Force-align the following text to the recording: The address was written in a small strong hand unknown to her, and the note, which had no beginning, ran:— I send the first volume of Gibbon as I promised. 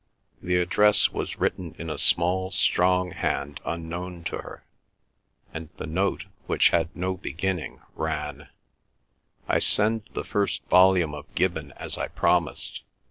The 0.41 0.55
address 0.55 1.11
was 1.11 1.37
written 1.39 1.75
in 1.77 1.87
a 1.91 1.97
small 1.99 2.49
strong 2.49 3.11
hand 3.11 3.59
unknown 3.63 4.23
to 4.23 4.37
her, 4.37 4.65
and 5.53 5.69
the 5.77 5.85
note, 5.85 6.25
which 6.47 6.69
had 6.69 6.89
no 6.95 7.17
beginning, 7.17 7.81
ran:— 7.93 8.47
I 9.47 9.59
send 9.59 10.09
the 10.15 10.23
first 10.23 10.63
volume 10.69 11.13
of 11.13 11.31
Gibbon 11.35 11.71
as 11.73 11.99
I 11.99 12.07
promised. 12.07 12.81